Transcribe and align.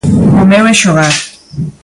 O 0.41 0.45
meu 0.51 0.65
é 0.71 0.73
xogar. 0.81 1.13